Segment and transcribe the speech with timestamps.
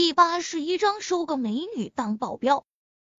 [0.00, 2.64] 第八十一章收个美女当保镖。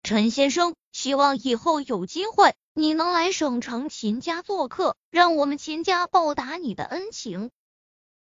[0.02, 7.50] 陈先生，希望以后有机会你能来省城秦家做客，让我们秦家报答你的恩情。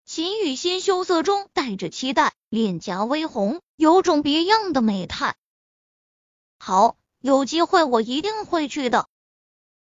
[0.07, 5.37] 秦雨欣羞涩中带着期待，脸颊微红，有种别样的美态。
[6.59, 9.11] 好，有机会我一定会去的。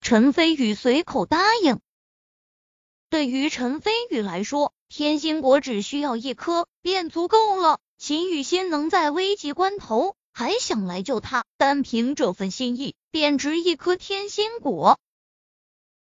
[0.01, 1.79] 陈飞宇随口答应。
[3.11, 7.79] 对于陈飞宇来说，天心果只需要一颗便足够了。
[8.03, 14.99] 秦雨欣能在危急关头还想来救他，单凭这份心意，便值一颗天心果。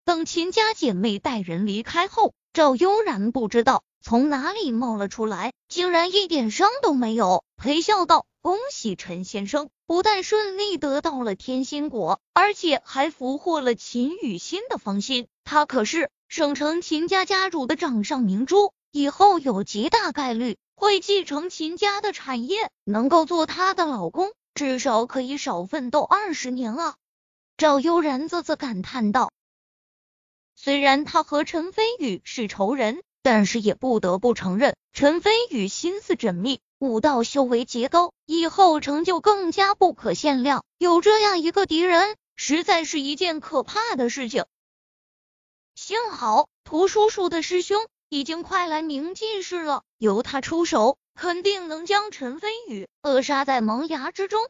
[0.05, 15.27] 等秦家姐妹带人离开后，赵悠然不知道从哪里冒了出来，竟然一点伤都没有，陪笑道：“恭喜陈先生，不但顺利得到了天心果，而且还俘获了秦雨欣的芳心。
[15.43, 26.97] 他可是省城秦家家主的掌上明珠，以后有极大概率。”会继承秦家的产业，能够做她的老公，至少可以少奋斗二十年啊！
[27.56, 29.31] 赵悠然啧啧感叹道。
[30.56, 40.65] 虽然他和陈飞宇是仇人，但是也不得不承认，陈飞宇心思缜密，武道修为极高，以后成就更加不可限量。
[40.78, 44.47] 有这样一个敌人，实在是一件可怕的事情。
[45.77, 47.87] 幸好涂叔叔的师兄。
[48.15, 54.48] 已经快来明记室了，由他出手，肯定能将陈飞宇扼杀在萌芽之中。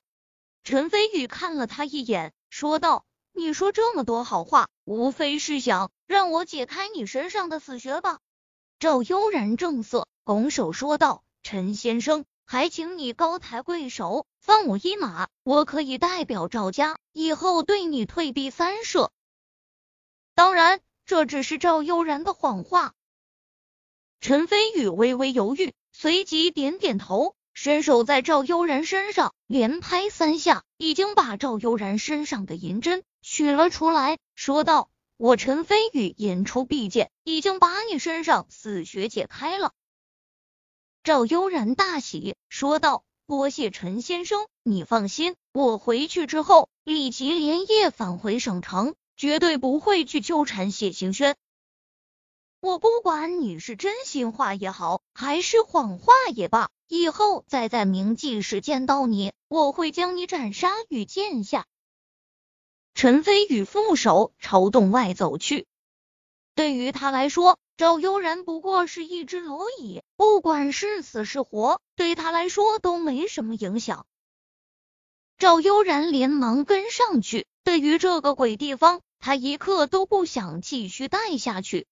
[0.65, 3.05] 陈飞宇看了他一眼，说道
[3.37, 8.19] ：“你说这么多好话，无非是想让我解开你身上的死穴吧？”
[8.81, 19.13] 赵悠然正色，拱手说道：“陈先生，还请你高抬贵手，放我一马，我可以代表赵家，以后对你退避三舍。”
[20.35, 22.95] 当然，这只是赵悠然的谎话。
[24.23, 39.73] 陈飞宇微微犹豫，随即点点头，伸手在赵悠然身上连拍三下，已经把赵悠然身上的银针取了出来，说道：“我陈飞宇言出必践，已经把你身上死穴解开了。”
[41.03, 51.35] 赵悠然大喜，说道：“多谢陈先生，你放心，我回去之后立即连夜返回省城，绝对不会去纠缠谢行轩。”
[52.63, 61.67] 我不管你是真心话也好，还是谎话也罢，以后再在明记时见到你，我会将你斩杀于剑下。
[62.95, 65.67] 陈飞宇负手朝洞外走去。
[66.55, 74.07] 对于他来说，赵悠然不过是一只蝼蚁，不管是死是活，对他来说都没什么影响。
[75.37, 77.49] 赵悠然连忙跟上去。
[77.65, 81.89] 对于这个鬼地方，他一刻都不想继续待下去。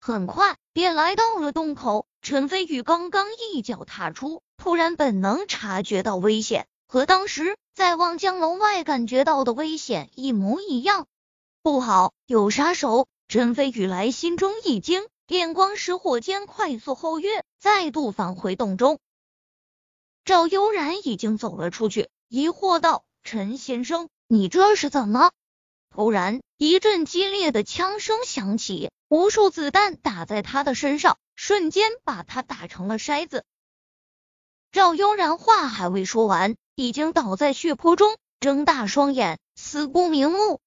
[0.00, 11.06] 很快便来到了洞口，陈飞宇刚刚一脚踏出，突然本能察觉到危险，和当时在望江楼外感觉到的危险一模一样。
[11.62, 13.08] 不好，有杀手！
[13.26, 18.98] 陈飞宇来心中一惊，电光石火间快速后跃，再度返回洞中。
[20.24, 25.30] 赵悠然已经走了出去，疑惑道：“陈先生，你这是怎么？”
[25.90, 28.90] 突然，一阵激烈的枪声响起。
[29.08, 33.42] 无数子弹打在他的身上，瞬间把他打成了筛子。
[34.70, 40.60] 赵悠然话还未说完，已经倒在血泊中，睁大双眼，死不瞑目。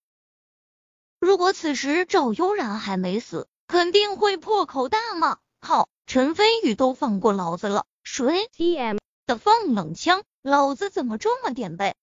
[1.19, 8.97] 如果此时赵悠然还没死，肯定会破口大骂：“靠，陈飞宇都放过老子了，谁 T M
[9.27, 10.23] 的放冷枪？
[10.41, 11.95] 老子怎么这么点背？”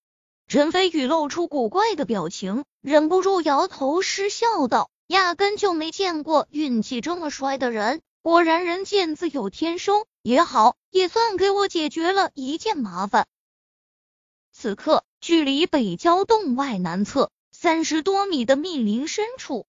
[0.48, 4.91] 陈飞宇露出古怪的表情，忍不住摇头失笑道。
[5.06, 10.06] 压根就没见过运气这么衰的人，果然人贱自有天收。
[10.22, 13.26] 也好，也算给我解决了一件麻烦。
[14.50, 19.66] 此刻，距离北郊洞外南侧三十多米的密林深处，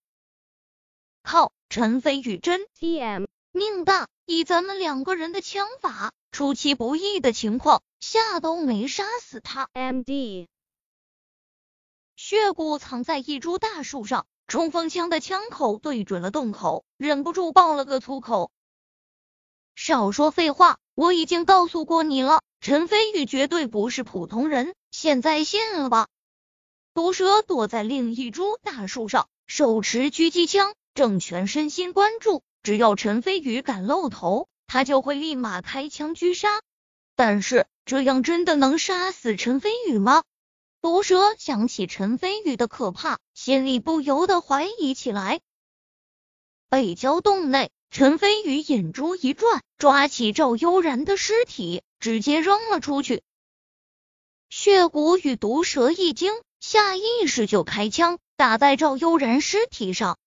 [1.22, 4.08] 靠，陈飞宇真 T M 命大！
[4.24, 9.68] 以咱们两个人的枪法，出其不意的情况下都没杀死他。
[9.74, 10.48] M D
[12.22, 14.26] 血骨藏在一株大树上。
[14.46, 18.50] 冲锋枪的枪口对准了洞口，忍不住爆了个粗口。
[19.74, 26.08] 少说废话，我已经告诉过你了，陈飞宇绝对不是普通人，现在信了吧？
[26.92, 32.42] 毒蛇躲在另一株大树上，手持狙击枪，正全身心关注。
[32.62, 36.60] 只要陈飞宇敢露头，他就会立马开枪狙杀。
[37.16, 40.22] 但是这样真的能杀死陈飞宇吗？
[40.82, 45.40] 毒蛇想起陈飞宇的可怕，心里不由得怀疑起来。
[46.70, 53.22] 北郊洞内，陈飞宇眼珠一转，抓起赵悠然的尸体，直接扔了出去。
[54.48, 60.18] 血骨与毒蛇一惊，下意识就开枪打在赵悠然尸体上。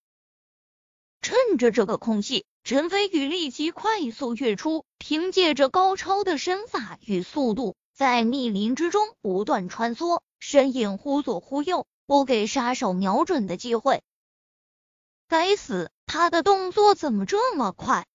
[1.22, 14.01] 趁着这个空隙，陈飞宇立即快速跃出，凭借着高超的身法与速度，在密林之中不断穿梭，身影忽左忽右，不给杀手瞄准的机会。
[15.28, 18.07] 该死，他的动作怎么这么快？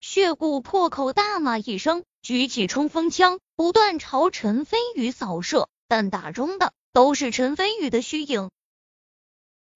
[0.00, 8.50] 血骨破口大骂一声，举起冲锋枪，不断朝陈飞宇扫射，但打中的都是陈飞宇的虚影。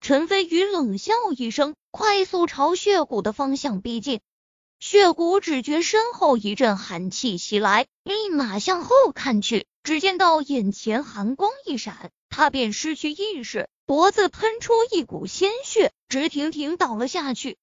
[0.00, 4.20] 陈飞宇冷笑一声，快速朝血骨的方向逼近。
[4.78, 17.56] 血骨只觉身后一阵寒气袭来，立马向后看去，只见到眼前寒光一闪，他便失去意识，脖子喷出一股鲜血，直挺挺倒了下去。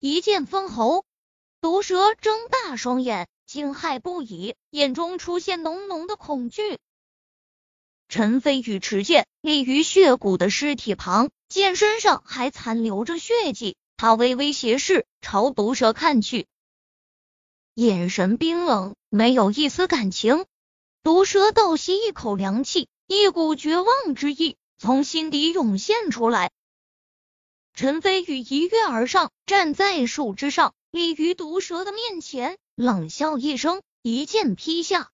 [0.00, 1.04] 一剑封喉，
[1.60, 6.78] 毒蛇睁大双眼，惊骇不已，眼中出现浓浓的恐惧。
[8.08, 13.76] 陈飞宇持剑立于血骨的尸体旁，剑身上还残留着血迹。
[13.96, 16.46] 他微微斜视，朝毒蛇看去，
[17.74, 20.44] 眼神冰冷，没有一丝感情。
[21.02, 26.50] 毒蛇倒吸一口凉气，一股绝望之意从心底涌现出来。
[27.74, 35.10] 陈飞宇一跃而上，站在树枝上，立于毒蛇的面前，冷笑一声，一剑劈下。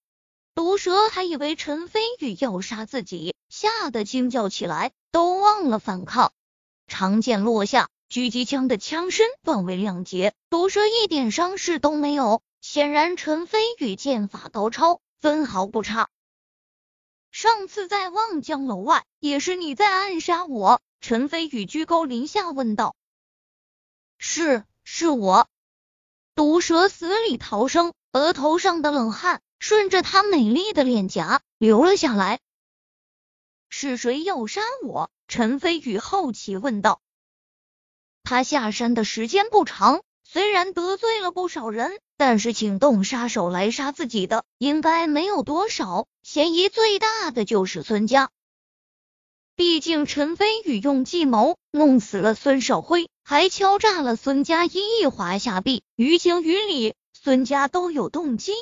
[0.55, 6.33] 毒蛇还以为陈飞宇要杀自己，吓得惊叫起来，都忘了反抗。
[6.89, 12.43] 长剑落下，狙击枪的枪身断为两截，毒蛇一点伤势都没有。
[12.61, 16.09] 显然陈飞宇剑法高超，分毫不差。
[17.31, 20.81] 上次在望江楼外，也是你在暗杀我？
[21.01, 22.97] 陈飞宇居高临下问道。
[24.19, 25.47] 是，是我。
[26.35, 29.43] 毒蛇死里逃生，额头上的冷汗。
[29.61, 32.41] 顺着她美丽的脸颊流了下来。
[33.69, 35.11] 是谁要杀我？
[35.27, 37.01] 陈飞宇好奇问道。
[38.29, 46.07] 他下山的时间不长，虽然得罪了不少人，但是请动杀手来杀自己的应该没有多少。
[46.23, 48.29] 嫌疑最大的就是孙家，
[49.57, 58.53] 毕竟陈飞宇用计谋弄死了孙少辉，还敲诈了孙家一亿华夏币，于情于理，孙家都有动机。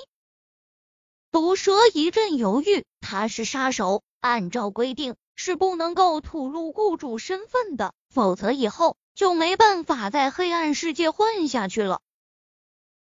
[1.33, 12.03] 毒蛇一阵犹豫，他是杀手，按照规定是不能够吐露雇主身份的，否则以后就没办法在黑暗世界混下去了。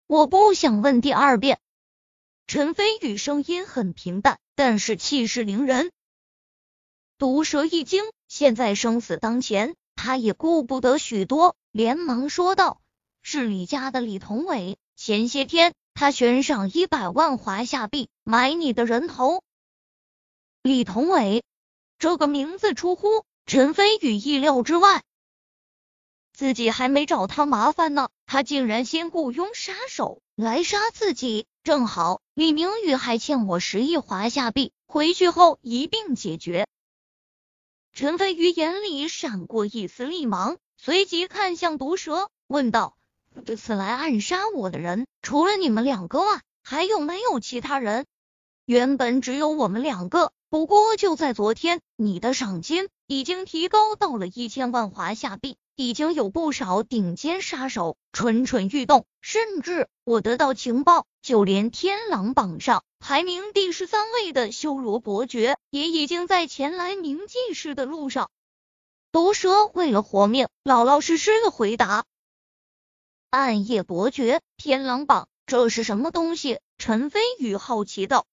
[0.05, 1.59] 我不想问第二遍。
[2.45, 5.91] 陈飞宇声音很平淡，但是气势凌人。
[7.17, 12.79] 毒蛇一惊，现在生死当前，他也顾不得许多，连忙说道
[13.23, 19.41] ：“是李家的李同伟，前些天。”他悬赏一百万华夏币买你的人头，
[20.61, 21.43] 李同伟
[21.97, 25.03] 这个名字出乎陈飞宇意料之外，
[26.37, 31.47] 自己还没找他麻烦呢，他竟然先雇佣杀手来杀自己。
[31.63, 36.67] 正好李明宇还欠我十亿华夏币，回去后一并解决。
[37.91, 42.95] 陈飞宇眼里闪过一丝厉芒，随即看向毒蛇，问道。
[43.43, 48.05] 这次来暗杀我的人，除了你们两个外，还有没有其他人？
[48.63, 59.05] 原本只有我们两个，不过就在昨天，你的赏金已经提高到了一千万华夏币，已经有不少顶尖杀手蠢蠢欲动。
[59.21, 68.29] 甚至我得到情报，就连天狼榜上排名第十三位的修罗伯爵，也已经在前来冥祭师的路上。
[69.11, 72.05] 毒蛇为了活命，老老实实的回答。
[73.29, 76.59] 暗夜伯爵，天狼榜，这是什么东西？
[76.77, 78.25] 陈飞宇好奇道。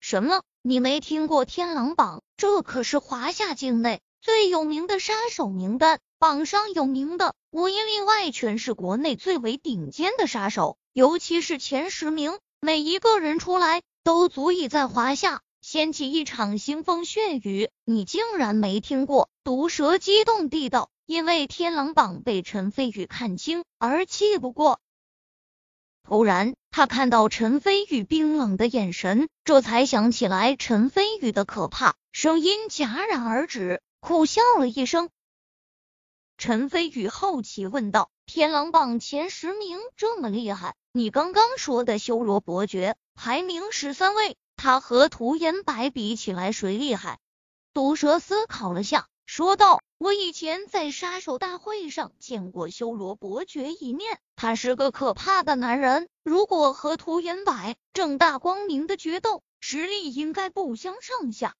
[0.00, 0.42] 什么？
[0.62, 2.22] 你没听过天狼榜？
[2.36, 17.68] 这可是华夏境内最有名的杀手名单，榜上有名的无一例外全是国内最为顶尖的杀手，尤其是前十名，每一个人出来都足以在华夏掀起一场腥风血雨。
[17.84, 19.28] 你竟然没听过？
[19.44, 20.88] 毒蛇激动地道。
[21.04, 24.80] 因为天狼榜被陈飞宇看清而气不过，
[26.04, 35.10] 突然他看到陈飞宇冰冷的眼神，这才想起来陈飞宇的可怕，声音戛然而止，苦笑了一声。
[36.46, 47.18] 陈飞宇好奇问道：“天狼榜前十名这么厉害，你刚刚说的修罗伯爵排名十三位，他和涂延白比起来谁厉害？”
[47.72, 49.06] 毒蛇思考了下。
[49.24, 56.10] 说道：“我以前在杀手大会上见过修罗伯爵一面，他是个可怕的男人。
[56.24, 61.54] 如果和涂延柏正大光明的决斗，实力应该不相上下。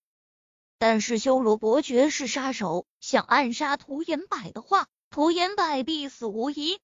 [0.87, 6.79] 但是修罗伯爵是杀手，想暗杀涂延柏的话，涂延柏必死无疑。”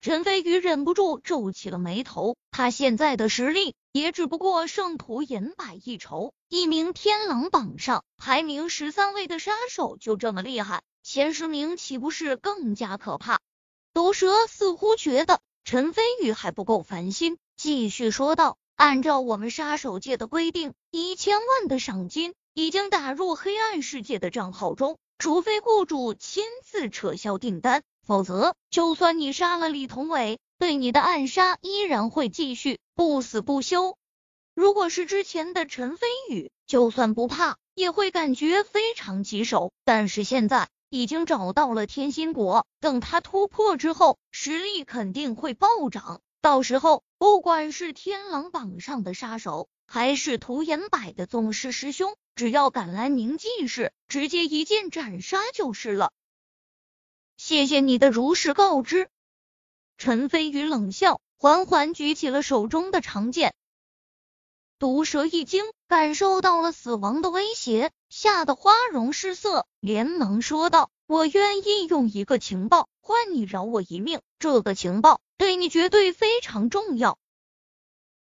[0.00, 6.32] 陈飞宇忍不住皱起了眉头，他现在的实力也只不过胜屠延柏一筹。
[6.48, 13.40] 一名天狼榜上排名十三位的杀手就这么厉害，前十名岂不是更加可怕？
[13.92, 33.96] 毒蛇似乎觉得陈飞宇还不够烦心，继续说道：“按照我们杀手界的规定，一千万的赏金已经打入黑暗世界的账号中，除非雇主亲自撤销订单。”否则，就算你杀了李同伟，对你的暗杀依然会继续，不死不休。
[34.54, 39.72] 如果是之前的陈飞宇，就算不怕，也会感觉非常棘手。
[39.86, 46.20] 但是现在已经找到了天心果，等他突破之后，实力肯定会暴涨。
[46.42, 56.12] 到时候，不管是天狼榜上的杀手，还是涂延柏的宗师师兄，只要敢来明记市，直接一剑斩杀就是了。
[57.36, 59.08] 谢谢你的如实告知。
[59.98, 63.54] 陈飞宇冷笑，缓缓举起了手中的长剑。
[64.78, 77.18] 毒蛇一惊，感受到了死亡的威胁，吓得花容失色，连忙说道：“我愿意用一个情报换你饶我一命，这个情报对你绝对非常重要。”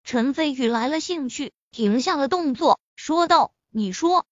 [0.05, 4.27] 陈飞宇来了兴趣，停下了动作，说道：“你说。”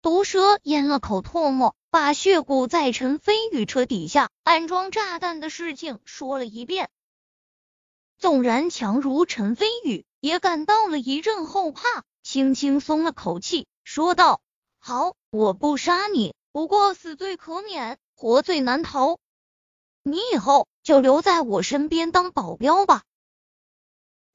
[0.00, 1.76] 毒蛇咽了口唾沫。
[1.94, 6.90] 把血骨在陈飞宇车底下安装炸弹的事情说了一遍，
[8.18, 14.40] 纵然强如陈飞宇，也感到了一阵后怕，轻轻松了口气，说道
[14.80, 19.20] ：“好，我不杀你，不过死罪可免，活罪难逃。
[20.02, 23.04] 你以后就留在我身边当保镖吧。”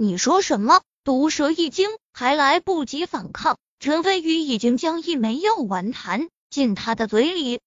[0.01, 0.81] 你说什么？
[1.03, 6.29] 毒蛇一惊，还来不及反抗，陈飞宇已经将一枚药丸弹。
[6.49, 7.59] 进他的嘴里，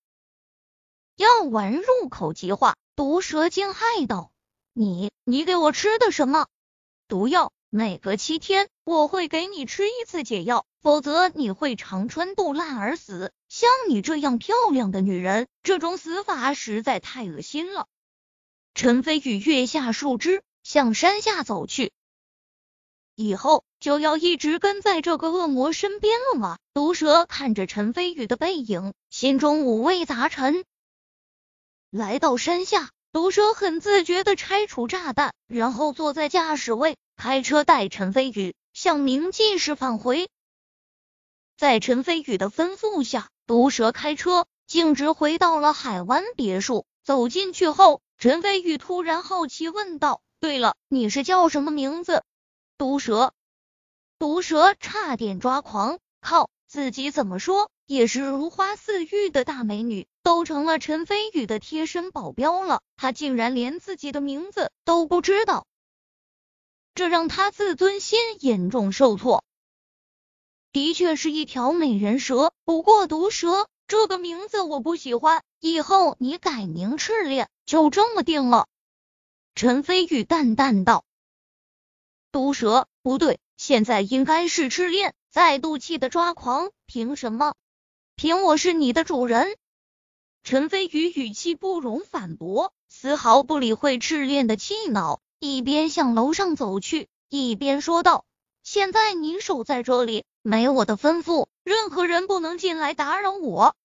[1.14, 2.74] 药丸入口即化。
[2.96, 4.32] 毒蛇惊骇道
[4.72, 6.46] ：“你，你给我吃的什么
[7.06, 7.52] 毒药？
[7.68, 13.30] 每隔七天我会给你吃一次解药，否则你会肠穿肚烂而死。
[13.50, 17.88] 像你这样漂亮的女人，这种死法实在太恶心了。”
[18.72, 21.92] 陈飞宇跃下树枝，向山下走去。
[23.22, 26.58] 以后就要一直跟在这个恶魔身边了吗？
[26.74, 30.64] 毒蛇看着陈飞宇的背影，心中五味杂陈。
[31.90, 40.28] 来到山下，毒蛇很自觉的拆除炸弹，然后坐在驾驶位，开车带陈飞宇向明记市返回。
[41.56, 46.86] 在陈飞宇的吩咐下，毒蛇开车径直回到了海湾别墅。
[47.04, 52.22] 走进去后，陈飞宇突然好奇问道：“对了，你是叫什么名字？”
[52.82, 53.32] 毒蛇，
[54.18, 56.00] 毒蛇差点抓狂！
[56.20, 65.64] 靠，自己怎么说也是如花似玉的大美女，都成了陈飞宇的贴身保镖了，他竟然连自己的名字都不知道，
[66.96, 69.44] 这让他自尊心严重受挫。
[70.72, 78.66] 的确是一条美人蛇，不过毒蛇这个名字我不喜欢，以后你改名赤练，就这么定了。
[79.54, 81.04] 陈飞宇淡淡道。
[82.32, 86.70] 毒蛇不对，现在应该是赤练，再度气的抓狂。
[86.86, 87.54] 凭什么？
[88.16, 89.54] 凭我是你的主人？
[90.42, 98.24] 陈飞宇语气不容反驳，丝毫不理会赤练的气恼，一边向楼上走去，一边说道
[98.64, 103.76] ：“现在你守在这里，没我的吩咐，任何人不能进来打扰我。”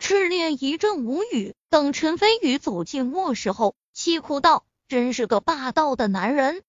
[0.00, 6.64] 赤练一阵无语，等陈飞宇走进卧室后，气哭道：“真是个霸道的男人。”